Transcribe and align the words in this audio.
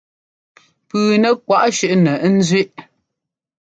Pʉʉnɛ́ 0.87 1.31
kwaʼ 1.45 1.63
shúnɛ 1.77 2.13
ɛ́nzʉ́ʼ. 2.25 2.69